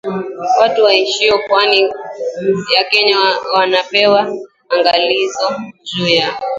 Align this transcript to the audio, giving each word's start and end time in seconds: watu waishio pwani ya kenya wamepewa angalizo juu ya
watu 0.61 0.83
waishio 0.83 1.39
pwani 1.47 1.81
ya 2.75 2.83
kenya 2.89 3.17
wamepewa 3.53 4.37
angalizo 4.69 5.55
juu 5.83 6.07
ya 6.07 6.41